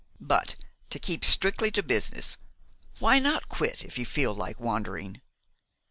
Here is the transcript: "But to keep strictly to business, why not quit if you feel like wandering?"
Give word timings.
"But 0.19 0.55
to 0.89 0.97
keep 0.97 1.23
strictly 1.23 1.69
to 1.69 1.83
business, 1.83 2.37
why 2.97 3.19
not 3.19 3.49
quit 3.49 3.85
if 3.85 3.99
you 3.99 4.05
feel 4.07 4.33
like 4.33 4.59
wandering?" 4.59 5.21